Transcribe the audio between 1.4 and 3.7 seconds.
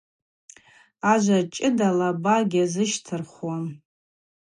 чӏыда лаба гьазыщтӏырхуам.